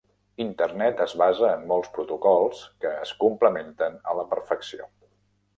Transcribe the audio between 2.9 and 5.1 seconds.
es complementen a la perfecció.